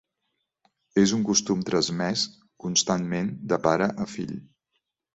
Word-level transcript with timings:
És 1.01 1.13
un 1.17 1.25
costum 1.27 1.61
tramès 1.69 2.25
constantment 2.67 3.33
de 3.55 3.63
pare 3.71 3.95
a 4.09 4.13
fill. 4.19 4.39